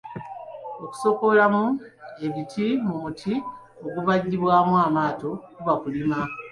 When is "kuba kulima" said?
5.55-6.17